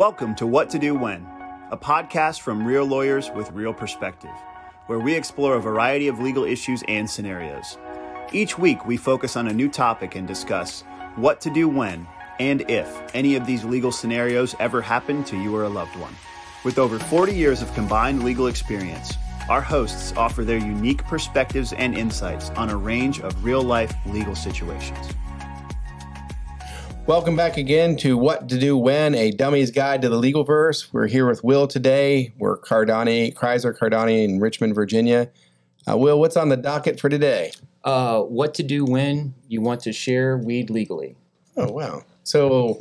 Welcome 0.00 0.34
to 0.36 0.46
What 0.46 0.70
to 0.70 0.78
Do 0.78 0.94
When, 0.94 1.26
a 1.70 1.76
podcast 1.76 2.40
from 2.40 2.66
real 2.66 2.86
lawyers 2.86 3.30
with 3.34 3.52
real 3.52 3.74
perspective, 3.74 4.30
where 4.86 4.98
we 4.98 5.14
explore 5.14 5.56
a 5.56 5.60
variety 5.60 6.08
of 6.08 6.18
legal 6.18 6.44
issues 6.44 6.82
and 6.88 7.08
scenarios. 7.08 7.76
Each 8.32 8.56
week, 8.56 8.86
we 8.86 8.96
focus 8.96 9.36
on 9.36 9.48
a 9.48 9.52
new 9.52 9.68
topic 9.68 10.14
and 10.14 10.26
discuss 10.26 10.84
what 11.16 11.38
to 11.42 11.50
do 11.50 11.68
when 11.68 12.06
and 12.38 12.62
if 12.70 13.14
any 13.14 13.36
of 13.36 13.44
these 13.44 13.62
legal 13.62 13.92
scenarios 13.92 14.54
ever 14.58 14.80
happen 14.80 15.22
to 15.24 15.36
you 15.36 15.54
or 15.54 15.64
a 15.64 15.68
loved 15.68 15.96
one. 15.96 16.16
With 16.64 16.78
over 16.78 16.98
40 16.98 17.34
years 17.34 17.60
of 17.60 17.74
combined 17.74 18.24
legal 18.24 18.46
experience, 18.46 19.18
our 19.50 19.60
hosts 19.60 20.14
offer 20.16 20.44
their 20.44 20.56
unique 20.56 21.04
perspectives 21.04 21.74
and 21.74 21.94
insights 21.94 22.48
on 22.56 22.70
a 22.70 22.76
range 22.76 23.20
of 23.20 23.44
real 23.44 23.62
life 23.62 23.94
legal 24.06 24.34
situations. 24.34 25.08
Welcome 27.10 27.34
back 27.34 27.56
again 27.56 27.96
to 27.96 28.16
What 28.16 28.48
to 28.50 28.56
Do 28.56 28.76
When, 28.76 29.16
a 29.16 29.32
dummy's 29.32 29.72
guide 29.72 30.00
to 30.02 30.08
the 30.08 30.16
legal 30.16 30.44
verse. 30.44 30.92
We're 30.92 31.08
here 31.08 31.26
with 31.26 31.42
Will 31.42 31.66
today. 31.66 32.32
We're 32.38 32.56
Cardani, 32.56 33.34
Critzer 33.34 33.76
Cardani 33.76 34.22
in 34.22 34.38
Richmond, 34.38 34.76
Virginia. 34.76 35.28
Uh, 35.90 35.98
Will, 35.98 36.20
what's 36.20 36.36
on 36.36 36.50
the 36.50 36.56
docket 36.56 37.00
for 37.00 37.08
today? 37.08 37.50
Uh, 37.82 38.20
what 38.20 38.54
to 38.54 38.62
do 38.62 38.84
when 38.84 39.34
you 39.48 39.60
want 39.60 39.80
to 39.80 39.92
share 39.92 40.38
weed 40.38 40.70
legally. 40.70 41.16
Oh, 41.56 41.72
wow. 41.72 42.04
So 42.22 42.78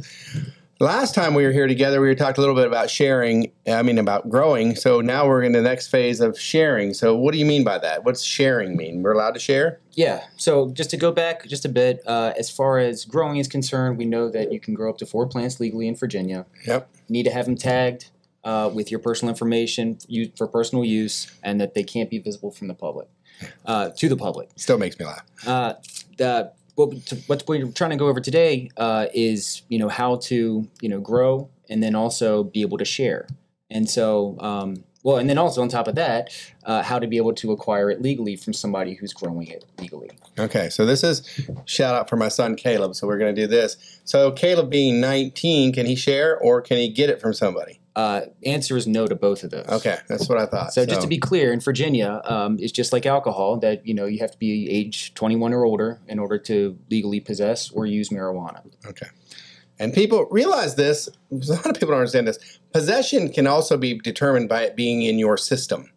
last 0.80 1.14
time 1.14 1.34
we 1.34 1.44
were 1.44 1.52
here 1.52 1.68
together, 1.68 2.02
we 2.02 2.14
talked 2.16 2.38
a 2.38 2.42
little 2.42 2.56
bit 2.56 2.68
about 2.68 2.90
sharing, 2.90 3.52
I 3.68 3.82
mean, 3.84 3.98
about 3.98 4.30
growing. 4.30 4.76
So 4.76 5.02
now 5.02 5.28
we're 5.28 5.44
in 5.44 5.52
the 5.52 5.62
next 5.62 5.88
phase 5.88 6.22
of 6.22 6.40
sharing. 6.40 6.94
So 6.94 7.16
what 7.16 7.34
do 7.34 7.38
you 7.38 7.46
mean 7.46 7.64
by 7.64 7.78
that? 7.80 8.06
What's 8.06 8.24
sharing 8.24 8.78
mean? 8.78 9.04
We're 9.04 9.14
allowed 9.14 9.34
to 9.34 9.40
share? 9.40 9.80
Yeah. 9.92 10.24
So 10.38 10.70
just 10.72 10.90
to 10.92 10.98
go 10.98 11.12
back 11.12 11.46
just 11.48 11.66
a 11.66 11.70
bit, 11.70 12.02
uh, 12.08 12.34
as 12.38 12.50
far 12.50 12.80
as 12.80 13.06
growing 13.06 13.38
is 13.38 13.48
concerned, 13.48 13.98
we 13.98 14.06
know 14.06 14.30
that 14.30 14.52
you 14.52 14.60
can 14.60 14.74
grow 14.74 14.90
up 14.90 14.98
to 15.00 15.06
four 15.06 15.28
plants 15.28 15.60
legally 15.60 15.88
in 15.88 15.96
Virginia. 15.96 16.46
Yep. 16.66 16.90
You 17.08 17.14
need 17.14 17.24
to 17.24 17.32
have 17.32 17.46
them 17.46 17.56
tagged 17.56 18.10
uh, 18.44 18.72
with 18.74 18.90
your 18.90 19.00
personal 19.00 19.30
information 19.30 19.98
you, 20.08 20.32
for 20.38 20.48
personal 20.48 20.86
use, 20.86 21.32
and 21.44 21.60
that 21.60 21.74
they 21.74 21.84
can't 21.84 22.10
be 22.10 22.20
visible 22.20 22.52
from 22.52 22.68
the 22.70 22.74
public 22.74 23.10
uh, 23.66 23.90
to 23.98 24.08
the 24.08 24.16
public. 24.16 24.50
Still 24.56 24.78
makes 24.78 24.98
me 24.98 25.06
laugh. 25.06 25.26
Uh, 25.46 25.74
the 26.18 26.54
what, 26.80 27.14
what 27.28 27.44
we're 27.48 27.68
trying 27.68 27.90
to 27.90 27.98
go 27.98 28.08
over 28.08 28.20
today 28.20 28.70
uh, 28.78 29.08
is 29.14 29.64
you 29.70 29.78
know 29.78 29.90
how 29.90 30.16
to 30.16 30.68
you 30.82 30.90
know 30.90 31.00
grow 31.00 31.50
and 31.70 31.84
then 31.84 31.96
also 31.96 32.44
be 32.44 32.62
able 32.62 32.78
to 32.78 32.86
share 32.86 33.28
and 33.70 33.90
so 33.90 34.38
um, 34.40 34.84
well 35.04 35.18
and 35.18 35.30
then 35.30 35.38
also 35.38 35.62
on 35.62 35.70
top 35.70 35.88
of 35.88 35.96
that 35.96 36.30
uh, 36.66 36.82
how 36.82 36.98
to 36.98 37.08
be 37.08 37.18
able 37.18 37.34
to 37.34 37.52
acquire 37.52 37.90
it 37.90 38.02
legally 38.02 38.36
from 38.36 38.54
somebody 38.54 38.94
who's 38.94 39.14
growing 39.14 39.48
it 39.48 39.66
legally 39.80 40.10
Okay, 40.40 40.70
so 40.70 40.86
this 40.86 41.04
is 41.04 41.50
shout 41.66 41.96
out 41.96 42.08
for 42.08 42.16
my 42.16 42.30
son 42.30 42.56
Caleb. 42.56 42.96
So 42.96 43.06
we're 43.08 43.18
going 43.18 43.36
to 43.36 43.42
do 43.42 43.46
this. 43.46 44.00
So 44.06 44.32
Caleb 44.32 44.70
being 44.70 45.02
19, 45.02 45.74
can 45.74 45.86
he 45.86 45.96
share 45.96 46.38
or 46.40 46.62
can 46.62 46.78
he 46.78 46.88
get 46.88 47.10
it 47.10 47.20
from 47.20 47.34
somebody? 47.34 47.79
Uh, 47.96 48.22
answer 48.46 48.78
is 48.78 48.88
no 48.88 49.08
to 49.08 49.16
both 49.16 49.44
of 49.44 49.52
those 49.52 49.68
Okay, 49.68 49.98
that's 50.08 50.30
what 50.30 50.38
I 50.38 50.46
thought. 50.46 50.74
So 50.74 50.86
just 50.86 51.02
to 51.02 51.08
be 51.08 51.18
clear, 51.18 51.52
in 51.52 51.60
Virginia, 51.60 52.22
um, 52.26 52.58
it's 52.60 52.72
just 52.72 52.94
like 52.94 53.06
alcohol 53.06 53.58
that 53.58 53.86
you 53.86 53.94
know 53.94 54.06
you 54.06 54.20
have 54.20 54.32
to 54.32 54.38
be 54.38 54.70
age 54.70 55.14
21 55.16 55.54
or 55.54 55.66
older 55.66 56.00
in 56.08 56.20
order 56.20 56.38
to 56.38 56.78
legally 56.90 57.20
possess 57.20 57.72
or 57.72 57.86
use 57.86 58.10
marijuana. 58.10 58.62
Okay. 58.86 59.08
And 59.80 59.94
people 59.94 60.28
realize 60.30 60.76
this, 60.76 61.08
a 61.32 61.36
lot 61.36 61.66
of 61.66 61.74
people 61.74 61.90
don't 61.90 62.00
understand 62.00 62.28
this. 62.28 62.60
Possession 62.74 63.32
can 63.32 63.48
also 63.48 63.78
be 63.78 63.98
determined 63.98 64.50
by 64.50 64.64
it 64.64 64.76
being 64.76 65.02
in 65.02 65.18
your 65.18 65.38
system. 65.38 65.90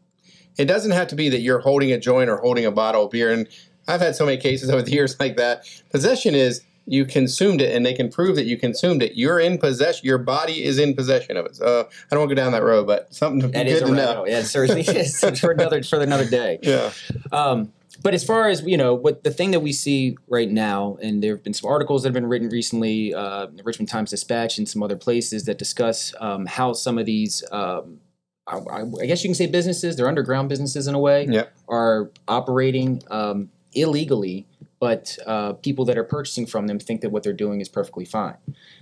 It 0.56 0.66
doesn't 0.66 0.92
have 0.92 1.08
to 1.08 1.16
be 1.16 1.28
that 1.30 1.40
you're 1.40 1.60
holding 1.60 1.90
a 1.92 1.98
joint 1.98 2.30
or 2.30 2.36
holding 2.36 2.64
a 2.64 2.70
bottle 2.70 3.06
of 3.06 3.10
beer. 3.10 3.32
And 3.32 3.48
I've 3.88 4.00
had 4.00 4.14
so 4.14 4.24
many 4.24 4.36
cases 4.36 4.70
over 4.70 4.82
the 4.82 4.92
years 4.92 5.16
like 5.20 5.36
that. 5.36 5.66
Possession 5.90 6.34
is 6.34 6.62
you 6.86 7.04
consumed 7.04 7.60
it 7.60 7.74
and 7.74 7.86
they 7.86 7.94
can 7.94 8.08
prove 8.10 8.36
that 8.36 8.44
you 8.44 8.56
consumed 8.56 9.02
it. 9.02 9.12
You're 9.14 9.38
in 9.38 9.58
possession, 9.58 10.04
your 10.04 10.18
body 10.18 10.64
is 10.64 10.78
in 10.78 10.94
possession 10.94 11.36
of 11.36 11.46
it. 11.46 11.56
So 11.56 11.88
I 11.88 12.14
don't 12.14 12.20
want 12.20 12.30
to 12.30 12.34
go 12.34 12.42
down 12.42 12.52
that 12.52 12.62
road, 12.64 12.86
but 12.86 13.12
something 13.14 13.50
That 13.52 13.66
good 13.66 13.86
to 13.86 13.92
know. 13.92 14.26
Yeah, 14.26 14.42
certainly 14.42 14.82
for 15.40 15.52
another 15.52 15.82
for 15.82 16.00
another 16.00 16.28
day. 16.28 16.58
Yeah. 16.62 16.90
Um, 17.30 17.72
but 18.02 18.14
as 18.14 18.24
far 18.24 18.48
as 18.48 18.62
you 18.62 18.76
know, 18.76 18.94
what 18.94 19.22
the 19.22 19.30
thing 19.30 19.52
that 19.52 19.60
we 19.60 19.72
see 19.72 20.16
right 20.26 20.50
now, 20.50 20.96
and 21.02 21.22
there 21.22 21.34
have 21.36 21.44
been 21.44 21.54
some 21.54 21.70
articles 21.70 22.02
that 22.02 22.08
have 22.08 22.14
been 22.14 22.26
written 22.26 22.48
recently, 22.48 23.14
uh, 23.14 23.46
the 23.46 23.62
Richmond 23.62 23.88
Times 23.88 24.10
Dispatch 24.10 24.58
and 24.58 24.68
some 24.68 24.82
other 24.82 24.96
places 24.96 25.44
that 25.44 25.58
discuss 25.58 26.12
um, 26.18 26.46
how 26.46 26.72
some 26.72 26.98
of 26.98 27.06
these, 27.06 27.44
um, 27.52 28.00
I, 28.48 28.58
I 29.00 29.06
guess 29.06 29.22
you 29.22 29.28
can 29.28 29.34
say 29.36 29.46
businesses, 29.46 29.94
they're 29.96 30.08
underground 30.08 30.48
businesses 30.48 30.88
in 30.88 30.94
a 30.94 30.98
way, 30.98 31.26
Yep. 31.30 31.54
are 31.68 32.10
operating 32.26 33.02
um, 33.10 33.50
illegally. 33.74 34.46
But 34.82 35.16
uh, 35.28 35.52
people 35.52 35.84
that 35.84 35.96
are 35.96 36.02
purchasing 36.02 36.44
from 36.44 36.66
them 36.66 36.80
think 36.80 37.02
that 37.02 37.10
what 37.10 37.22
they're 37.22 37.32
doing 37.32 37.60
is 37.60 37.68
perfectly 37.68 38.04
fine, 38.04 38.38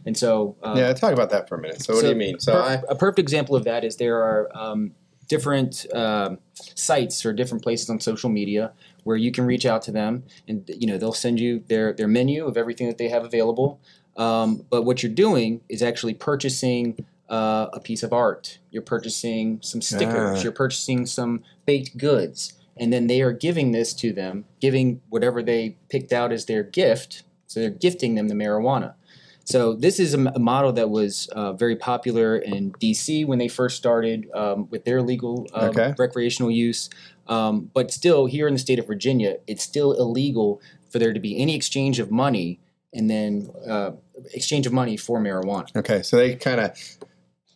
and 0.06 0.16
so 0.16 0.56
um, 0.62 0.78
Yeah, 0.78 0.91
talk 0.94 1.12
about 1.12 1.28
that 1.28 1.47
for 1.47 1.56
a 1.56 1.61
minute. 1.61 1.83
So, 1.83 1.93
what 1.93 2.00
do 2.00 2.09
you 2.09 2.15
mean? 2.15 2.41
So 2.41 2.55
per- 2.55 2.62
I 2.62 2.83
a 2.88 2.94
perfect 2.94 3.19
example 3.19 3.55
of 3.55 3.65
that 3.65 3.84
is 3.84 3.97
there 3.97 4.16
are 4.16 4.49
um, 4.56 4.93
different 5.28 5.84
um 5.94 6.38
sites 6.55 7.27
or 7.27 7.34
different 7.34 7.62
places 7.62 7.91
on 7.91 8.00
social 8.00 8.31
media 8.31 8.72
where 9.05 9.19
you 9.19 9.31
can 9.31 9.44
reach 9.44 9.66
out 9.66 9.83
to 9.83 9.93
them, 9.93 10.22
and 10.49 10.71
you 10.75 10.87
know 10.87 10.97
they'll 10.97 11.12
send 11.12 11.38
you 11.38 11.62
their 11.69 11.93
their 11.93 12.09
menu 12.09 12.47
of 12.47 12.56
everything 12.56 12.87
that 12.87 12.97
they 12.97 13.11
have 13.11 13.22
available. 13.22 13.78
Um, 14.17 14.65
but 14.71 14.84
what 14.84 15.03
you're 15.03 15.12
doing 15.12 15.61
is 15.69 15.82
actually 15.82 16.15
purchasing 16.15 17.05
uh, 17.28 17.67
a 17.75 17.81
piece 17.81 18.03
of 18.03 18.15
art. 18.15 18.59
You're 18.71 18.81
purchasing 18.81 19.61
some 19.61 19.82
stickers. 19.82 20.38
Ah. 20.38 20.43
You're 20.43 20.53
purchasing 20.53 21.05
some 21.05 21.43
baked 21.67 21.99
goods, 21.99 22.55
and 22.81 22.93
then 22.93 23.07
they 23.07 23.21
are 23.21 23.33
giving 23.33 23.71
this 23.71 23.93
to 23.95 24.13
them, 24.13 24.47
giving 24.61 25.03
whatever 25.11 25.43
they 25.43 25.77
picked 25.91 26.13
out 26.13 26.33
as 26.33 26.47
their 26.47 26.65
gift. 26.65 27.23
So 27.47 27.61
they're 27.61 27.71
gifting 27.71 28.15
them 28.15 28.29
the 28.29 28.35
marijuana. 28.35 28.95
So 29.45 29.75
this 29.75 29.99
is 29.99 30.15
a, 30.15 30.39
model 30.39 30.73
that 30.75 30.91
was 30.91 31.29
uh, 31.33 31.53
very 31.53 31.77
popular 31.77 32.37
in 32.37 32.73
DC 32.75 33.27
when 33.27 33.39
they 33.39 33.49
first 33.49 33.77
started 33.77 34.31
um, 34.33 34.69
with 34.71 34.85
their 34.85 35.03
legal 35.03 35.47
um, 35.53 35.71
Okay. 35.71 35.95
recreational 35.99 36.51
use. 36.51 36.89
Um, 37.27 37.71
but 37.75 37.91
still, 37.91 38.27
here 38.27 38.47
in 38.47 38.55
the 38.55 38.61
state 38.61 38.79
of 38.79 38.87
Virginia, 38.87 39.39
it's 39.47 39.62
still 39.62 39.93
illegal 39.93 40.61
for 40.91 40.99
there 40.99 41.12
to 41.12 41.21
be 41.21 41.41
any 41.41 41.55
exchange 41.55 41.99
of 41.99 42.11
money 42.11 42.61
and 42.93 43.11
then 43.11 43.51
uh, 43.69 43.93
exchange 44.35 44.67
of 44.67 44.73
money 44.73 44.97
for 44.97 45.21
marijuana. 45.21 45.75
okay, 45.77 46.03
so 46.03 46.17
they 46.17 46.35
kind 46.37 46.61
of 46.61 46.77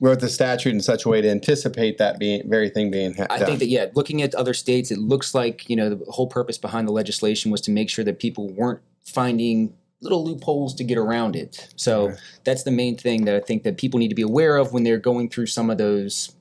wrote 0.04 0.20
the 0.20 0.28
statute 0.28 0.74
in 0.74 0.80
such 0.80 1.06
a 1.06 1.08
way 1.08 1.22
to 1.22 1.30
anticipate 1.30 1.96
that 1.96 2.18
being 2.18 2.42
very 2.48 2.68
thing 2.68 2.90
being 2.90 3.14
ha- 3.14 3.26
I 3.30 3.42
think 3.42 3.58
that 3.60 3.68
yeah, 3.68 3.86
looking 3.94 4.20
at 4.20 4.34
other 4.34 4.52
states, 4.52 4.90
it 4.90 4.98
looks 4.98 5.34
like 5.34 5.68
you 5.68 5.76
know 5.76 5.88
the 5.94 6.04
whole 6.10 6.26
purpose 6.26 6.58
behind 6.58 6.86
the 6.86 6.92
legislation 6.92 7.50
was 7.50 7.62
to 7.62 7.70
make 7.70 7.88
sure 7.88 8.04
that 8.04 8.18
people 8.18 8.48
weren't 8.50 8.80
finding 9.06 9.72
little 10.02 10.22
loopholes 10.22 10.74
to 10.74 10.84
get 10.84 10.98
around 10.98 11.34
it. 11.34 11.72
So 11.76 12.08
Right. 12.08 12.18
that's 12.44 12.64
the 12.64 12.70
main 12.70 12.98
thing 12.98 13.24
that 13.24 13.34
I 13.34 13.40
think 13.40 13.62
that 13.62 13.78
people 13.78 13.98
need 13.98 14.08
to 14.08 14.14
be 14.14 14.20
aware 14.22 14.58
of 14.58 14.74
when 14.74 14.84
they're 14.84 14.98
going 14.98 15.30
through 15.30 15.46
some 15.46 15.70
of 15.70 15.78
those 15.78 16.32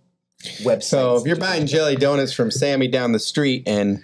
websites. 0.64 0.84
So 0.84 1.16
if 1.16 1.26
you're 1.26 1.38
buying 1.38 1.66
jelly 1.66 1.96
donuts 1.96 2.34
from 2.34 2.52
Sammy 2.52 2.90
down 2.90 3.14
the 3.14 3.20
street 3.20 3.64
and 3.66 4.04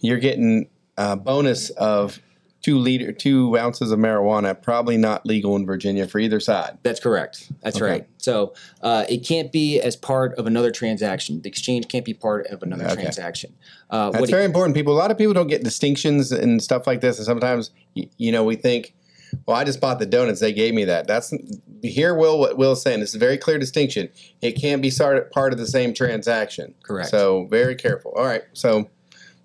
you're 0.00 0.18
getting 0.18 0.68
a 0.96 1.16
bonus 1.16 1.68
of 1.70 2.20
two 2.64 2.78
liter, 2.78 3.12
two 3.12 3.58
ounces 3.58 3.90
of 3.92 3.98
marijuana, 3.98 4.60
probably 4.60 4.96
not 4.96 5.26
legal 5.26 5.54
in 5.54 5.66
Virginia 5.66 6.08
for 6.08 6.18
either 6.18 6.40
side. 6.40 6.78
That's 6.82 6.98
correct. 6.98 7.52
That's 7.62 7.76
Okay. 7.76 7.84
right. 7.84 8.06
So 8.16 8.54
uh, 8.80 9.04
it 9.06 9.18
can't 9.18 9.52
be 9.52 9.78
as 9.80 9.96
part 9.96 10.34
of 10.38 10.46
another 10.46 10.70
transaction. 10.70 11.42
The 11.42 11.48
exchange 11.50 11.88
can't 11.88 12.06
be 12.06 12.14
part 12.14 12.46
of 12.46 12.62
another 12.62 12.84
Okay. 12.86 13.02
transaction. 13.02 13.52
Uh, 13.90 14.10
That's 14.12 14.20
what 14.22 14.30
it- 14.30 14.32
very 14.32 14.46
important. 14.46 14.74
People, 14.74 14.94
a 14.94 14.96
lot 14.96 15.10
of 15.10 15.18
people 15.18 15.34
don't 15.34 15.48
get 15.48 15.62
distinctions 15.62 16.32
and 16.32 16.62
stuff 16.62 16.86
like 16.86 17.02
this, 17.02 17.18
and 17.18 17.26
sometimes 17.26 17.70
you 17.94 18.32
know 18.32 18.42
we 18.44 18.56
think, 18.56 18.94
well, 19.44 19.58
I 19.58 19.64
just 19.64 19.78
bought 19.78 19.98
the 19.98 20.06
donuts; 20.06 20.40
they 20.40 20.54
gave 20.54 20.72
me 20.72 20.84
that. 20.86 21.06
That's 21.06 21.34
here. 21.82 22.14
Will 22.14 22.38
what 22.38 22.56
Will's 22.56 22.80
saying. 22.80 23.00
This 23.00 23.10
is 23.10 23.16
a 23.16 23.18
very 23.18 23.36
clear 23.36 23.58
distinction. 23.58 24.08
It 24.40 24.52
can't 24.52 24.80
be 24.80 24.90
part 24.90 25.52
of 25.52 25.58
the 25.58 25.66
same 25.66 25.92
transaction. 25.92 26.72
Correct. 26.82 27.10
So 27.10 27.46
very 27.50 27.74
careful. 27.74 28.12
All 28.16 28.24
right. 28.24 28.44
So 28.54 28.88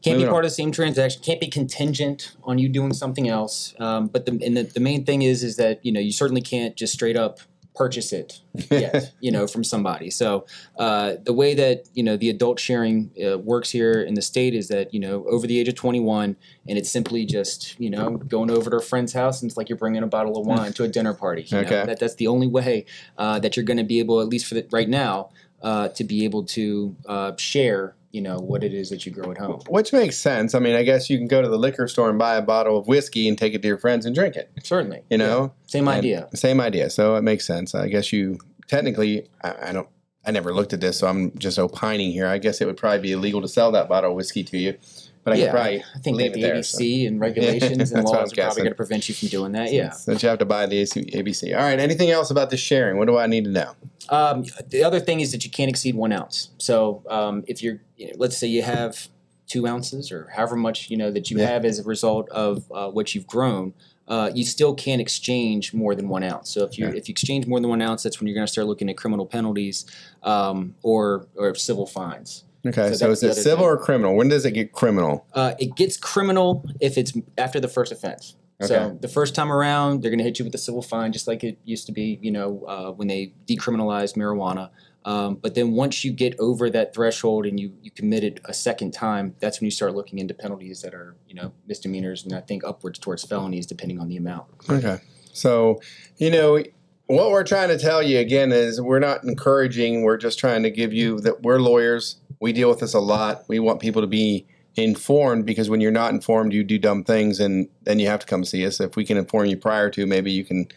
can't 0.02 0.20
be 0.20 0.26
part 0.26 0.46
of 0.46 0.52
the 0.52 0.56
same 0.56 0.72
transaction. 0.72 1.22
Can't 1.22 1.40
be 1.40 1.48
contingent 1.48 2.36
on 2.44 2.58
you 2.58 2.70
doing 2.70 2.94
something 2.94 3.28
else. 3.28 3.74
Um, 3.80 4.08
but 4.08 4.26
the 4.26 4.32
and 4.44 4.56
the, 4.56 4.64
the 4.64 4.80
main 4.80 5.06
thing 5.06 5.22
is 5.22 5.44
is 5.44 5.58
that 5.58 5.86
you 5.86 5.92
know 5.92 6.00
you 6.00 6.12
certainly 6.12 6.42
can't 6.42 6.76
just 6.76 6.94
straight 6.94 7.18
up 7.18 7.40
purchase 7.76 8.12
it 8.12 8.42
yet. 8.70 9.14
you 9.22 9.32
know 9.32 9.48
from 9.48 9.64
somebody. 9.64 10.10
So 10.10 10.46
uh, 10.78 11.16
the 11.24 11.34
way 11.34 11.54
that 11.56 11.88
you 11.94 12.04
know 12.04 12.18
the 12.18 12.30
adult 12.30 12.60
sharing 12.60 13.12
uh, 13.26 13.38
works 13.38 13.70
here 13.70 14.02
in 14.02 14.14
the 14.14 14.22
state 14.22 14.54
is 14.54 14.68
that 14.68 14.94
you 14.94 15.00
know 15.00 15.26
over 15.26 15.48
the 15.48 15.60
age 15.60 15.68
of 15.68 15.76
twenty 15.76 16.00
one, 16.00 16.36
and 16.68 16.78
it's 16.78 16.90
simply 16.90 17.26
just 17.26 17.80
you 17.80 17.90
know 17.90 18.12
going 18.12 18.52
over 18.52 18.70
to 18.70 18.78
a 18.78 18.82
friend's 18.82 19.14
house 19.14 19.42
and 19.42 19.50
it's 19.50 19.58
like 19.58 19.70
you're 19.70 19.78
bringing 19.78 20.04
a 20.04 20.08
bottle 20.08 20.38
of 20.38 20.46
wine 20.46 20.74
to 20.74 20.84
a 20.84 20.88
dinner 20.88 21.14
party. 21.14 21.44
You 21.44 21.58
know? 21.58 21.64
Okay. 21.64 21.86
That 21.86 22.00
that's 22.00 22.16
the 22.16 22.28
only 22.28 22.48
way 22.48 22.86
uh, 23.18 23.40
that 23.40 23.56
you're 23.56 23.66
going 23.66 23.78
to 23.78 23.84
be 23.84 24.00
able, 24.00 24.22
at 24.22 24.28
least 24.28 24.46
for 24.46 24.56
the, 24.56 24.68
right 24.72 24.90
now, 24.90 25.30
uh, 25.62 25.90
to 25.90 26.04
be 26.04 26.26
able 26.26 26.44
to 26.44 26.96
uh, 27.06 27.36
share. 27.38 27.96
You 28.12 28.22
know 28.22 28.40
what 28.40 28.64
it 28.64 28.74
is 28.74 28.90
that 28.90 29.06
you 29.06 29.12
grow 29.12 29.30
at 29.32 29.38
home. 29.38 29.60
which 29.70 29.94
makes 29.94 30.18
sense. 30.18 30.56
I 30.56 30.60
mean, 30.60 30.76
I 30.76 30.82
guess 30.84 31.10
you 31.12 31.18
can 31.20 31.28
go 31.28 31.42
to 31.44 31.48
the 31.48 31.60
liquor 31.60 31.88
store 31.88 32.10
and 32.10 32.18
buy 32.18 32.36
a 32.38 32.42
bottle 32.42 32.76
of 32.78 32.88
whiskey 32.88 33.28
and 33.28 33.38
take 33.38 33.54
it 33.54 33.62
to 33.62 33.68
your 33.68 33.78
friends 33.78 34.06
and 34.06 34.16
drink 34.16 34.36
it. 34.36 34.50
Certainly. 34.64 35.04
You 35.12 35.20
know, 35.20 35.54
Same 35.68 35.88
And- 35.88 35.98
idea. 36.00 36.28
Same 36.34 36.60
idea. 36.60 36.90
So 36.90 37.16
it 37.18 37.22
makes 37.22 37.46
sense. 37.46 37.76
I 37.76 37.88
guess 37.88 38.12
you 38.12 38.40
technically, 38.68 39.28
I, 39.44 39.70
I 39.70 39.72
don't, 39.74 39.88
I 40.26 40.32
never 40.32 40.54
looked 40.54 40.74
at 40.74 40.82
this, 40.82 41.00
so 41.00 41.08
I'm 41.08 41.38
just 41.38 41.58
opining 41.60 42.12
here. 42.12 42.28
I 42.28 42.40
guess 42.40 42.62
it 42.62 42.66
would 42.66 42.78
probably 42.78 43.00
be 43.00 43.12
illegal 43.14 43.42
to 43.42 43.48
sell 43.48 43.72
that 43.74 43.88
bottle 43.88 44.10
of 44.12 44.16
whiskey 44.16 44.44
to 44.44 44.58
you, 44.58 44.78
but 45.24 45.34
I 45.34 45.38
yeah, 45.38 45.46
could 45.46 45.52
probably 45.52 45.84
I 45.96 46.00
think 46.00 46.18
leave 46.18 46.32
that 46.32 46.36
the 46.36 46.42
there. 46.42 46.56
ABC 46.56 47.08
and 47.08 47.20
regulations 47.28 47.92
and 47.92 48.04
laws 48.06 48.32
are 48.34 48.36
probably 48.36 48.62
going 48.62 48.72
to 48.72 48.76
prevent 48.76 49.10
you 49.10 49.16
from 49.16 49.28
doing 49.30 49.52
that. 49.54 49.72
Yeah. 49.72 49.92
So 49.92 50.14
that 50.14 50.24
you 50.24 50.30
have 50.30 50.40
to 50.40 50.46
buy 50.46 50.66
the 50.66 50.82
ABC. 50.84 51.56
All 51.56 51.62
right. 51.64 51.80
Anything 51.80 52.10
else 52.10 52.32
about 52.32 52.50
the 52.50 52.58
sharing? 52.58 52.98
What 52.98 53.08
do 53.08 53.18
I 53.18 53.28
need 53.28 53.46
to 53.46 53.52
know? 53.52 53.76
Um, 54.10 54.46
the 54.68 54.84
other 54.84 55.00
thing 55.00 55.20
is 55.20 55.32
that 55.32 55.46
you 55.46 55.52
can't 55.52 55.70
exceed 55.70 55.96
one 55.96 56.12
ounce. 56.12 56.50
So 56.58 57.04
um, 57.10 57.44
if 57.48 57.62
you're, 57.62 57.80
you 57.96 58.08
know, 58.08 58.14
let's 58.18 58.38
say 58.38 58.48
you 58.48 58.64
have 58.64 59.08
two 59.48 59.68
ounces 59.68 60.12
or 60.12 60.30
however 60.36 60.56
much 60.56 60.90
you 60.92 60.98
know 60.98 61.10
that 61.12 61.32
you 61.32 61.38
Yeah. 61.40 61.48
have 61.50 61.66
as 61.66 61.80
a 61.80 61.84
result 61.84 62.30
of 62.30 62.64
uh, 62.72 62.90
what 62.90 63.14
you've 63.16 63.26
grown, 63.28 63.74
uh, 64.08 64.32
you 64.34 64.44
still 64.44 64.74
can't 64.74 65.02
exchange 65.02 65.74
more 65.74 65.94
than 65.96 66.08
one 66.10 66.24
ounce. 66.24 66.50
So 66.50 66.64
if 66.64 66.78
you 66.78 66.88
Okay. 66.88 66.98
if 66.98 67.08
you 67.10 67.14
exchange 67.14 67.46
more 67.48 67.60
than 67.60 67.70
one 67.70 67.82
ounce, 67.82 68.02
that's 68.04 68.20
when 68.20 68.28
you're 68.28 68.36
going 68.36 68.48
to 68.48 68.52
start 68.52 68.68
looking 68.68 68.90
at 68.90 68.98
criminal 68.98 69.26
penalties 69.26 69.86
um, 70.24 70.76
or 70.82 71.28
or 71.36 71.54
civil 71.56 71.86
fines. 71.86 72.44
Okay, 72.66 72.90
So 72.90 72.96
so, 72.96 73.12
is 73.12 73.24
it 73.24 73.36
civil 73.36 73.66
or 73.66 73.78
criminal? 73.78 74.16
When 74.16 74.28
does 74.28 74.46
it 74.46 74.52
get 74.52 74.74
criminal? 74.74 75.26
Uh, 75.34 75.54
it 75.60 75.76
gets 75.76 75.98
criminal 75.98 76.66
if 76.80 76.98
it's 76.98 77.14
after 77.38 77.60
the 77.60 77.68
first 77.68 77.92
offense. 77.92 78.36
Okay. 78.62 78.68
So 78.68 78.98
the 79.00 79.08
first 79.08 79.36
time 79.36 79.52
around, 79.52 80.02
they're 80.02 80.12
going 80.12 80.20
to 80.20 80.26
hit 80.26 80.40
you 80.40 80.46
with 80.46 80.54
a 80.54 80.60
civil 80.60 80.82
fine, 80.82 81.14
just 81.14 81.28
like 81.28 81.44
it 81.44 81.58
used 81.64 81.86
to 81.86 81.94
be. 81.94 82.20
You 82.22 82.32
know, 82.32 82.66
uh, 82.68 82.92
when 82.92 83.08
they 83.08 83.34
decriminalized 83.48 84.16
marijuana. 84.16 84.70
Um, 85.06 85.36
but 85.36 85.56
then 85.56 85.72
once 85.72 86.04
you 86.04 86.12
get 86.12 86.38
over 86.40 86.70
that 86.70 86.94
threshold 86.94 87.46
and 87.46 87.58
you 87.58 87.74
you 87.82 87.90
commit 87.90 88.26
it 88.26 88.42
a 88.46 88.54
second 88.54 88.92
time, 88.92 89.36
that's 89.40 89.62
when 89.62 89.66
you 89.66 89.72
start 89.72 89.96
looking 89.96 90.20
into 90.20 90.34
penalties 90.34 90.82
that 90.82 90.94
are 90.94 91.16
you 91.28 91.36
know 91.36 91.54
misdemeanors 91.68 92.26
and 92.26 92.34
I 92.34 92.42
think 92.42 92.66
upwards 92.66 93.00
towards 93.00 93.24
felonies 93.24 93.66
depending 93.66 94.00
on 94.00 94.10
the 94.10 94.18
amount. 94.18 94.48
Okay. 94.70 95.00
So, 95.32 95.82
you 96.18 96.30
know, 96.30 96.62
what 97.08 97.32
we're 97.32 97.44
trying 97.44 97.70
to 97.70 97.78
tell 97.80 98.04
you 98.04 98.20
again 98.20 98.52
is 98.52 98.80
we're 98.82 99.00
not 99.00 99.24
encouraging, 99.24 100.04
we're 100.04 100.18
just 100.18 100.38
trying 100.38 100.64
to 100.64 100.70
give 100.70 100.94
you 100.94 101.20
that 101.22 101.42
we're 101.44 101.60
lawyers. 101.60 102.18
We 102.40 102.54
deal 102.54 102.70
with 102.70 102.80
this 102.80 102.94
a 102.94 103.00
lot. 103.00 103.44
We 103.48 103.60
want 103.60 103.80
people 103.80 104.02
to 104.02 104.08
be 104.08 104.46
informed 104.76 105.46
because 105.46 105.70
when 105.70 105.82
you're 105.82 105.92
not 105.92 106.14
informed, 106.14 106.54
you 106.54 106.64
do 106.64 106.78
dumb 106.78 107.04
things 107.04 107.40
and 107.40 107.68
then 107.84 108.00
you 108.00 108.08
have 108.08 108.20
to 108.22 108.26
come 108.26 108.46
see 108.46 108.66
us. 108.66 108.80
If 108.80 108.96
we 108.96 109.04
can 109.06 109.18
inform 109.18 109.46
you 109.48 109.58
prior 109.58 109.90
to, 109.92 110.06
maybe 110.06 110.32
you 110.32 110.46
can 110.46 110.68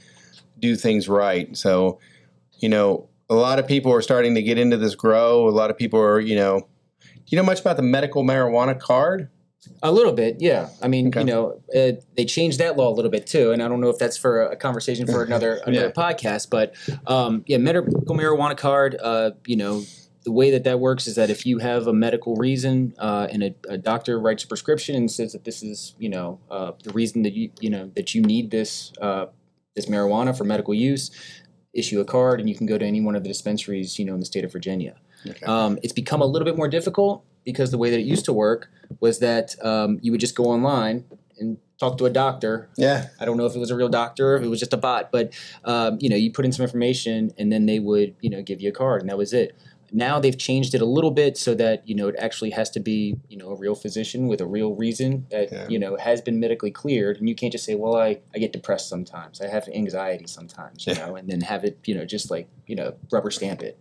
do 0.59 0.75
things 0.77 1.09
right. 1.09 1.57
So, 1.57 1.99
you 2.59 2.69
know, 2.69 3.09
a 3.31 3.35
lot 3.35 3.59
of 3.59 3.67
people 3.67 3.93
are 3.93 4.03
starting 4.03 4.35
to 4.35 4.43
get 4.43 4.59
into 4.59 4.77
this 4.77 4.95
grow. 4.95 5.49
A 5.49 5.51
lot 5.51 5.71
of 5.71 5.77
people 5.79 6.01
are, 6.01 6.19
you 6.21 6.35
know, 6.37 6.67
do 7.01 7.09
you 7.29 7.37
know 7.37 7.43
much 7.45 7.61
about 7.61 7.77
the 7.77 7.83
medical 7.83 8.25
marijuana 8.25 8.79
card? 8.79 9.29
A 9.85 9.93
little 9.93 10.13
bit, 10.13 10.39
yeah. 10.41 10.71
I 10.83 10.89
mean, 10.89 11.07
Okay. 11.09 11.21
you 11.21 11.27
know, 11.27 11.61
uh, 11.75 11.93
they 12.17 12.25
changed 12.25 12.59
that 12.59 12.77
law 12.77 12.89
a 12.89 12.95
little 12.95 13.11
bit 13.13 13.29
too, 13.29 13.53
and 13.53 13.63
I 13.63 13.69
don't 13.69 13.81
know 13.81 13.91
if 13.91 13.99
that's 13.99 14.17
for 14.17 14.43
a 14.43 14.57
conversation 14.57 15.07
for 15.07 15.23
another 15.23 15.61
another 15.67 15.87
Yeah. 15.87 15.93
podcast. 15.93 16.51
But 16.51 16.75
um, 17.07 17.45
yeah, 17.47 17.59
medical 17.59 18.17
marijuana 18.17 18.57
card. 18.57 18.97
Uh, 19.01 19.31
you 19.47 19.55
know, 19.57 19.83
the 20.25 20.33
way 20.33 20.51
that 20.51 20.65
that 20.65 20.79
works 20.79 21.07
is 21.07 21.17
that 21.17 21.31
if 21.31 21.45
you 21.45 21.59
have 21.59 21.87
a 21.87 21.93
medical 21.93 22.37
reason 22.37 22.95
uh, 22.99 23.27
and 23.31 23.43
a, 23.43 23.55
a 23.69 23.79
doctor 23.79 24.21
writes 24.21 24.45
a 24.45 24.47
prescription 24.47 24.95
and 24.95 25.11
says 25.11 25.33
that 25.33 25.45
this 25.45 25.63
is, 25.63 25.95
you 25.99 26.09
know, 26.09 26.39
uh, 26.51 26.73
the 26.85 26.93
reason 26.93 27.23
that 27.23 27.33
you 27.33 27.51
you 27.61 27.71
know 27.71 27.91
that 27.97 28.15
you 28.15 28.23
need 28.23 28.51
this 28.51 28.93
uh, 29.01 29.27
this 29.75 29.87
marijuana 29.87 30.37
for 30.37 30.45
medical 30.45 30.75
use, 30.75 31.11
issue 31.75 32.01
a 32.01 32.05
card 32.05 32.41
and 32.41 32.49
you 32.49 32.55
can 32.55 32.67
go 32.67 32.79
to 32.79 32.85
any 32.85 33.01
one 33.01 33.17
of 33.17 33.23
the 33.23 33.29
dispensaries, 33.29 33.99
you 33.99 34.05
know, 34.05 34.15
in 34.15 34.21
the 34.21 34.27
state 34.27 34.45
of 34.45 34.53
Virginia. 34.53 34.97
Okay. 35.27 35.45
Um, 35.47 35.79
it's 35.83 35.93
become 35.93 36.21
a 36.21 36.27
little 36.27 36.47
bit 36.47 36.57
more 36.57 36.69
difficult 36.69 37.25
because 37.45 37.71
the 37.71 37.79
way 37.79 37.91
that 37.91 37.99
it 37.99 38.07
used 38.07 38.25
to 38.27 38.33
work 38.33 38.71
was 39.01 39.19
that 39.21 39.55
um, 39.65 39.99
you 40.03 40.13
would 40.13 40.21
just 40.21 40.35
go 40.35 40.45
online 40.45 41.05
and 41.39 41.59
talk 41.79 41.99
to 41.99 42.05
a 42.05 42.11
doctor. 42.11 42.69
yeah. 42.77 43.09
I 43.19 43.25
don't 43.25 43.37
know 43.37 43.47
if 43.47 43.57
it 43.57 43.59
was 43.59 43.71
a 43.71 43.77
real 43.77 43.89
doctor 43.89 44.35
or 44.35 44.37
if 44.37 44.43
it 44.43 44.49
was 44.49 44.61
just 44.61 44.73
a 44.73 44.77
bot, 44.77 45.11
but 45.11 45.33
um, 45.65 45.99
you 46.01 46.09
know, 46.09 46.17
you 46.17 46.31
put 46.31 46.45
in 46.45 46.53
some 46.53 46.63
information 46.63 47.33
and 47.39 47.51
then 47.53 47.67
they 47.67 47.79
would, 47.79 48.15
you 48.21 48.31
know, 48.31 48.43
give 48.43 48.61
you 48.61 48.69
a 48.69 48.73
card 48.73 49.01
and 49.01 49.11
that 49.11 49.19
was 49.19 49.33
it. 49.33 49.57
Now 49.93 50.19
they've 50.19 50.37
changed 50.37 50.75
it 50.75 50.81
a 50.81 50.87
little 50.87 51.11
bit 51.11 51.37
so 51.37 51.55
that 51.55 51.87
you 51.87 51.95
know 51.95 52.09
it 52.09 52.15
actually 52.19 52.51
has 52.51 52.71
to 52.71 52.81
be 52.81 53.17
you 53.29 53.37
know 53.37 53.51
a 53.51 53.55
real 53.55 53.75
physician 53.75 54.27
with 54.27 54.41
a 54.41 54.47
real 54.47 54.75
reason 54.75 55.27
that 55.31 55.53
Yeah. 55.53 55.69
you 55.69 55.79
know 55.79 55.97
has 55.97 56.21
been 56.21 56.41
medically 56.41 56.71
cleared, 56.71 57.19
and 57.19 57.29
you 57.29 57.35
can't 57.35 57.53
just 57.53 57.65
say, 57.65 57.75
well, 57.75 57.97
I, 57.97 58.21
I 58.35 58.39
get 58.39 58.53
depressed 58.53 58.89
sometimes, 58.89 59.41
I 59.41 59.49
have 59.49 59.69
anxiety 59.69 60.27
sometimes, 60.27 60.87
you 60.87 60.95
Yeah. 60.95 61.07
know, 61.07 61.17
and 61.17 61.29
then 61.29 61.41
have 61.43 61.65
it 61.65 61.79
you 61.85 61.95
know 61.95 62.05
just 62.05 62.31
like 62.31 62.49
you 62.67 62.75
know 62.77 62.95
rubber 63.11 63.31
stamp 63.31 63.63
it. 63.63 63.79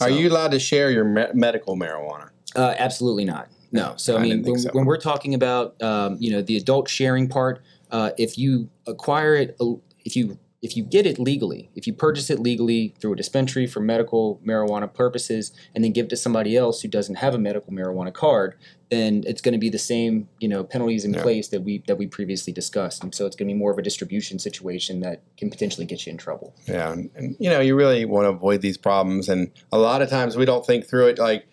Are 0.00 0.10
you 0.10 0.28
allowed 0.30 0.52
to 0.52 0.60
share 0.60 0.90
your 0.90 1.04
me- 1.04 1.32
medical 1.34 1.76
marijuana? 1.76 2.30
uh, 2.56 2.74
absolutely 2.78 3.24
not. 3.24 3.48
No. 3.72 3.94
So 3.96 4.16
I, 4.16 4.20
I 4.20 4.22
mean, 4.22 4.42
when, 4.42 4.58
so. 4.58 4.70
when 4.72 4.84
we're 4.84 4.96
talking 4.98 5.34
about 5.34 5.80
um, 5.82 6.16
you 6.20 6.30
know 6.32 6.42
the 6.42 6.56
adult 6.56 6.88
sharing 6.88 7.28
part, 7.28 7.62
uh, 7.90 8.10
if 8.18 8.36
you 8.38 8.68
acquire 8.86 9.34
it, 9.34 9.56
uh, 9.60 9.74
if 10.04 10.16
you 10.16 10.38
if 10.62 10.76
you 10.76 10.82
get 10.82 11.06
it 11.06 11.18
legally, 11.18 11.70
if 11.74 11.86
you 11.86 11.92
purchase 11.94 12.28
it 12.28 12.38
legally 12.38 12.94
through 13.00 13.14
a 13.14 13.16
dispensary 13.16 13.66
for 13.66 13.80
medical 13.80 14.40
marijuana 14.46 14.92
purposes, 14.92 15.52
and 15.74 15.82
then 15.82 15.92
give 15.92 16.06
it 16.06 16.10
to 16.10 16.16
somebody 16.16 16.54
else 16.56 16.82
who 16.82 16.88
doesn't 16.88 17.14
have 17.14 17.34
a 17.34 17.38
medical 17.38 17.72
marijuana 17.72 18.12
card, 18.12 18.54
then 18.90 19.24
it's 19.26 19.40
going 19.40 19.52
to 19.54 19.58
be 19.58 19.70
the 19.70 19.78
same 19.78 20.28
you 20.38 20.48
know 20.48 20.62
penalties 20.62 21.04
in 21.04 21.14
Yeah. 21.14 21.22
place 21.22 21.48
that 21.48 21.62
we 21.62 21.82
that 21.86 21.96
we 21.96 22.06
previously 22.06 22.52
discussed, 22.52 23.02
and 23.02 23.14
so 23.14 23.24
it's 23.24 23.36
going 23.36 23.48
to 23.48 23.54
be 23.54 23.58
more 23.58 23.70
of 23.70 23.78
a 23.78 23.82
distribution 23.82 24.38
situation 24.38 25.00
that 25.00 25.22
can 25.38 25.48
potentially 25.48 25.86
get 25.86 26.04
you 26.06 26.10
in 26.10 26.18
trouble. 26.18 26.54
Yeah, 26.66 26.92
and, 26.92 27.10
and 27.14 27.36
you 27.40 27.48
know, 27.48 27.60
you 27.60 27.74
really 27.74 28.04
want 28.04 28.26
to 28.26 28.30
avoid 28.30 28.60
these 28.60 28.76
problems, 28.76 29.30
and 29.30 29.50
a 29.72 29.78
lot 29.78 30.02
of 30.02 30.10
times 30.10 30.36
we 30.36 30.44
don't 30.44 30.66
think 30.66 30.86
through 30.86 31.06
it. 31.08 31.18
Like, 31.18 31.46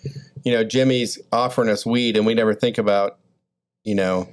you 0.44 0.52
know, 0.52 0.66
Jimmy's 0.66 1.18
offering 1.32 1.70
us 1.70 1.86
weed, 1.86 2.18
and 2.18 2.26
we 2.26 2.34
never 2.34 2.54
think 2.54 2.78
about, 2.78 3.20
you 3.86 3.96
know, 3.96 4.28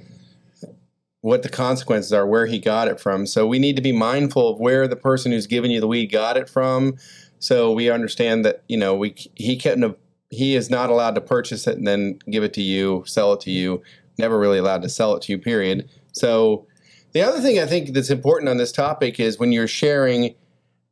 what 1.25 1.41
the 1.41 1.49
consequences 1.49 2.13
are, 2.13 2.27
where 2.27 2.45
he 2.45 2.59
got 2.59 2.87
it 2.87 2.99
from. 2.99 3.25
So 3.25 3.47
we 3.47 3.57
need 3.57 3.75
to 3.77 3.81
be 3.81 3.91
mindful 3.91 4.47
of 4.47 4.59
where 4.59 4.87
the 4.87 4.95
person 4.95 5.31
who's 5.31 5.47
giving 5.47 5.71
you 5.71 5.79
the 5.79 5.87
weed 5.87 6.11
got 6.11 6.37
it 6.37 6.47
from, 6.47 6.97
so 7.39 7.71
we 7.71 7.89
understand 7.89 8.45
that 8.45 8.63
you 8.67 8.77
know 8.77 8.93
we 8.93 9.15
he 9.33 9.59
have 9.63 9.95
he 10.29 10.55
is 10.55 10.69
not 10.69 10.91
allowed 10.91 11.15
to 11.15 11.21
purchase 11.21 11.65
it 11.65 11.79
and 11.79 11.87
then 11.87 12.19
give 12.29 12.43
it 12.43 12.53
to 12.53 12.61
you, 12.61 13.03
sell 13.07 13.33
it 13.33 13.41
to 13.41 13.49
you. 13.49 13.81
Never 14.19 14.37
really 14.37 14.59
allowed 14.59 14.83
to 14.83 14.89
sell 14.89 15.15
it 15.15 15.23
to 15.23 15.31
you. 15.31 15.39
Period. 15.39 15.89
So 16.11 16.67
the 17.13 17.23
other 17.23 17.41
thing 17.41 17.57
I 17.57 17.65
think 17.65 17.95
that's 17.95 18.11
important 18.11 18.47
on 18.47 18.57
this 18.57 18.71
topic 18.71 19.19
is 19.19 19.39
when 19.39 19.51
you're 19.51 19.67
sharing. 19.67 20.35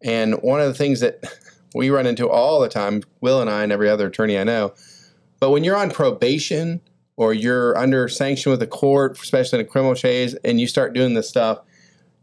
And 0.01 0.41
one 0.41 0.59
of 0.59 0.67
the 0.67 0.73
things 0.73 0.99
that 1.01 1.23
we 1.75 1.91
run 1.91 2.07
into 2.07 2.27
all 2.27 2.59
the 2.59 2.69
time, 2.69 3.03
Will 3.21 3.39
and 3.39 3.51
I 3.51 3.61
and 3.61 3.71
every 3.71 3.87
other 3.87 4.07
attorney 4.07 4.39
I 4.39 4.45
know, 4.45 4.73
but 5.39 5.51
when 5.51 5.63
you're 5.63 5.77
on 5.77 5.91
probation 5.91 6.81
or 7.15 7.33
you're 7.33 7.77
under 7.77 8.07
sanction 8.07 8.49
with 8.51 8.59
the 8.59 8.67
court, 8.67 9.19
especially 9.19 9.59
in 9.59 9.65
a 9.65 9.67
criminal 9.67 9.95
case, 9.95 10.35
and 10.43 10.59
you 10.59 10.67
start 10.67 10.93
doing 10.93 11.13
this 11.13 11.29
stuff, 11.29 11.59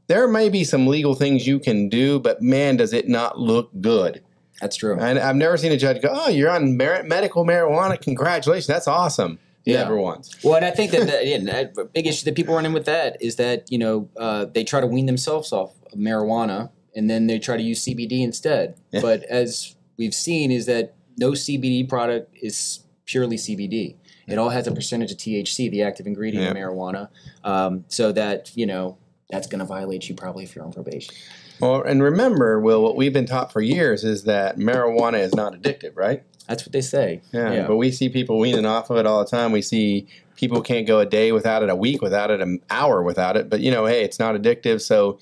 there 0.09 0.27
may 0.27 0.49
be 0.49 0.65
some 0.65 0.87
legal 0.87 1.15
things 1.15 1.47
you 1.47 1.61
can 1.61 1.89
do, 1.89 2.19
but 2.19 2.43
man, 2.43 2.77
does 2.77 2.93
it 2.93 3.09
not 3.09 3.39
look 3.39 3.71
good. 3.81 4.23
That's 4.61 4.77
true. 4.77 4.99
And 4.99 5.19
I've 5.19 5.37
never 5.37 5.57
seen 5.57 5.73
a 5.73 5.77
judge 5.77 6.03
go, 6.03 6.09
"Oh, 6.13 6.29
you're 6.29 6.51
on 6.51 6.77
mer- 6.77 7.03
medical 7.05 7.45
marijuana. 7.45 8.01
Congratulations, 8.01 8.67
that's 8.67 8.89
awesome." 8.89 9.39
Yeah. 9.65 9.83
Never 9.83 9.97
once. 9.97 10.43
Well, 10.43 10.57
and 10.57 10.65
I 10.65 10.71
think 10.71 10.91
that, 10.91 11.07
the 11.07 11.27
yeah, 11.27 11.85
big 11.93 12.07
issue 12.07 12.25
that 12.25 12.35
people 12.35 12.55
run 12.55 12.67
in 12.67 12.73
with 12.73 12.87
that 12.87 13.17
is 13.23 13.37
that 13.37 13.71
you 13.71 13.79
know 13.79 14.09
uh, 14.19 14.47
they 14.47 14.65
try 14.65 14.81
to 14.81 14.87
wean 14.87 15.07
themselves 15.07 15.53
off 15.53 15.73
of 15.93 15.99
marijuana 15.99 16.71
and 16.95 17.09
then 17.09 17.27
they 17.27 17.39
try 17.39 17.57
to 17.57 17.63
use 17.63 17.85
CBD 17.85 18.23
instead. 18.23 18.75
Yeah. 18.91 19.01
But 19.01 19.23
as 19.25 19.77
we've 19.97 20.15
seen, 20.15 20.51
is 20.51 20.67
that 20.67 20.95
no 21.17 21.33
CBD 21.33 21.89
product 21.89 22.35
is 22.43 22.81
purely 23.05 23.37
CBD. 23.37 23.97
It 24.31 24.39
all 24.39 24.51
has 24.51 24.67
a 24.67 24.73
percentage 24.73 25.11
of 25.13 25.19
THC, 25.19 25.71
the 25.71 25.83
active 25.83 26.07
ingredient 26.07 26.49
of 26.49 26.57
Yeah. 26.57 26.63
marijuana. 26.63 27.09
Um, 27.45 27.85
so 27.89 28.13
that 28.13 28.51
you 28.55 28.67
know 28.67 28.97
that's 29.31 29.47
going 29.47 29.61
to 29.61 29.65
violate 29.65 30.09
you 30.09 30.15
probably 30.15 30.45
if 30.45 30.55
you're 30.57 30.65
on 30.65 30.73
probation. 30.73 31.15
Well, 31.61 31.83
and 31.83 32.03
remember, 32.03 32.59
Will, 32.59 32.83
what 32.83 32.97
we've 32.97 33.13
been 33.13 33.27
taught 33.27 33.53
for 33.53 33.61
years 33.61 34.03
is 34.03 34.25
that 34.25 34.57
marijuana 34.59 35.21
is 35.21 35.35
not 35.35 35.53
addictive, 35.55 35.93
right? 35.95 36.23
That's 36.49 36.65
what 36.65 36.73
they 36.73 36.81
say. 36.81 37.21
Yeah, 37.33 37.53
Yeah. 37.53 37.67
but 37.69 37.77
we 37.77 37.93
see 37.93 38.09
people 38.09 38.39
weaning 38.39 38.67
off 38.67 38.91
of 38.91 38.97
it 38.97 39.07
all 39.07 39.23
the 39.23 39.31
time. 39.31 39.53
We 39.53 39.63
see 39.63 40.07
people 40.37 40.63
can't 40.63 40.87
go 40.87 40.99
a 41.01 41.07
day 41.07 41.33
without 41.33 41.63
it, 41.63 41.69
a 41.69 41.77
week 41.77 42.01
without 42.03 42.31
it, 42.31 42.41
an 42.41 42.61
hour 42.71 43.03
without 43.03 43.37
it. 43.37 43.49
But 43.51 43.61
you 43.61 43.71
know, 43.71 43.85
hey, 43.87 44.03
it's 44.03 44.19
not 44.19 44.35
addictive, 44.35 44.81
so 44.81 45.19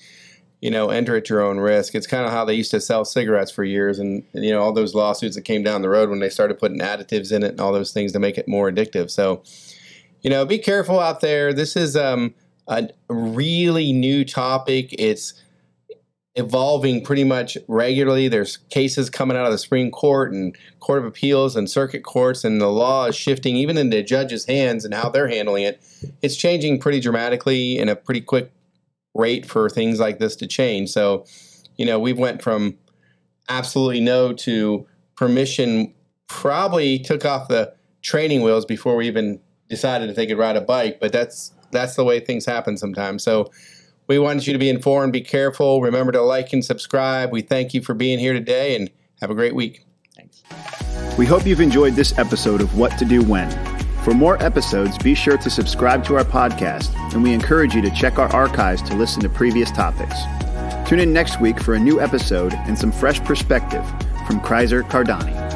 you 0.61 0.69
know, 0.69 0.89
enter 0.89 1.15
at 1.15 1.29
your 1.29 1.41
own 1.41 1.57
risk. 1.57 1.95
It's 1.95 2.07
kind 2.07 2.25
of 2.25 2.31
how 2.31 2.43
they 2.43 2.53
used 2.53 2.71
to 2.71 2.81
sell 2.81 3.05
cigarettes 3.05 3.51
for 3.51 3.63
years, 3.63 3.99
and, 3.99 4.23
you 4.33 4.51
know, 4.51 4.61
all 4.61 4.73
those 4.73 4.93
lawsuits 4.93 5.35
that 5.35 5.43
came 5.43 5.63
down 5.63 5.81
the 5.81 5.89
road 5.89 6.09
when 6.09 6.19
they 6.19 6.29
started 6.29 6.59
putting 6.59 6.79
additives 6.79 7.31
in 7.31 7.43
it 7.43 7.51
and 7.51 7.61
all 7.61 7.71
those 7.71 7.93
things 7.93 8.11
to 8.11 8.19
make 8.19 8.37
it 8.37 8.47
more 8.47 8.69
addictive. 8.69 9.09
So, 9.09 9.43
you 10.21 10.29
know, 10.29 10.45
be 10.45 10.57
careful 10.57 10.99
out 10.99 11.21
there. 11.21 11.53
This 11.53 11.77
is 11.77 11.95
um, 11.95 12.33
a 12.67 12.89
really 13.09 13.93
new 13.93 14.25
topic. 14.25 14.93
It's 14.99 15.33
evolving 16.35 17.03
pretty 17.03 17.23
much 17.23 17.57
regularly. 17.67 18.27
There's 18.27 18.57
cases 18.69 19.09
coming 19.09 19.37
out 19.37 19.45
of 19.45 19.51
the 19.51 19.57
Supreme 19.57 19.91
Court 19.91 20.31
and 20.31 20.55
Court 20.79 20.99
of 20.99 21.05
Appeals 21.05 21.55
and 21.55 21.69
circuit 21.69 22.03
courts, 22.03 22.43
and 22.43 22.61
the 22.61 22.67
law 22.67 23.05
is 23.05 23.15
shifting 23.15 23.55
even 23.55 23.77
into 23.77 24.03
judges' 24.03 24.45
hands 24.45 24.85
and 24.85 24.93
how 24.93 25.09
they're 25.09 25.27
handling 25.27 25.63
it. 25.63 25.81
It's 26.21 26.35
changing 26.35 26.79
pretty 26.79 26.99
dramatically 26.99 27.77
in 27.77 27.89
a 27.89 27.95
pretty 27.95 28.21
quick 28.21 28.51
rate 29.15 29.45
for 29.45 29.69
things 29.69 29.99
like 29.99 30.19
this 30.19 30.35
to 30.37 30.47
change. 30.47 30.89
So, 30.89 31.25
you 31.77 31.85
know, 31.85 31.99
we 31.99 32.13
went 32.13 32.41
from 32.41 32.77
absolutely 33.47 33.99
no 33.99 34.33
to 34.33 34.87
permission. 35.15 35.93
Probably 36.27 36.99
took 36.99 37.25
off 37.25 37.47
the 37.47 37.73
training 38.01 38.41
wheels 38.41 38.65
before 38.65 38.95
we 38.95 39.07
even 39.07 39.39
decided 39.67 40.09
if 40.09 40.15
they 40.15 40.25
could 40.25 40.37
ride 40.37 40.55
a 40.55 40.61
bike. 40.61 40.99
But 40.99 41.11
that's 41.11 41.51
that's 41.71 41.95
the 41.95 42.03
way 42.03 42.19
things 42.19 42.45
happen 42.45 42.77
sometimes. 42.77 43.23
So 43.23 43.51
we 44.07 44.17
wanted 44.17 44.47
you 44.47 44.53
to 44.53 44.59
be 44.59 44.69
informed, 44.69 45.13
be 45.13 45.21
careful. 45.21 45.81
Remember 45.81 46.11
to 46.11 46.21
like 46.21 46.51
and 46.51 46.65
subscribe. 46.65 47.31
We 47.31 47.41
thank 47.41 47.73
you 47.73 47.81
for 47.81 47.93
being 47.93 48.17
here 48.17 48.33
today 48.33 48.75
and 48.75 48.89
have 49.21 49.29
a 49.29 49.35
great 49.35 49.53
week. 49.53 49.85
Thanks. 50.15 50.41
We 51.17 51.25
hope 51.25 51.45
you've 51.45 51.61
enjoyed 51.61 51.93
this 51.93 52.17
episode 52.17 52.61
of 52.61 52.75
What 52.77 52.97
to 52.97 53.05
Do 53.05 53.21
When. 53.21 53.78
For 54.03 54.13
more 54.13 54.41
episodes, 54.41 54.97
be 54.97 55.13
sure 55.13 55.37
to 55.37 55.49
subscribe 55.49 56.03
to 56.05 56.15
our 56.17 56.23
podcast, 56.23 56.95
and 57.13 57.21
we 57.21 57.33
encourage 57.33 57.75
you 57.75 57.81
to 57.81 57.91
check 57.91 58.17
our 58.17 58.29
archives 58.33 58.81
to 58.83 58.95
listen 58.95 59.21
to 59.21 59.29
previous 59.29 59.71
topics. 59.71 60.15
Tune 60.87 60.99
in 60.99 61.13
next 61.13 61.39
week 61.39 61.59
for 61.59 61.75
a 61.75 61.79
new 61.79 62.01
episode 62.01 62.53
and 62.53 62.77
some 62.77 62.91
fresh 62.91 63.19
perspective 63.23 63.85
from 64.25 64.39
Critzer 64.39 64.83
Cardani. 64.83 65.48